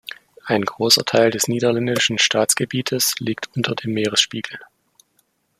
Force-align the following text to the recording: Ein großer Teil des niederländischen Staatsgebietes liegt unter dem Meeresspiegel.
Ein 0.45 0.63
großer 0.63 1.05
Teil 1.05 1.29
des 1.29 1.47
niederländischen 1.47 2.17
Staatsgebietes 2.17 3.13
liegt 3.19 3.55
unter 3.55 3.75
dem 3.75 3.93
Meeresspiegel. 3.93 4.57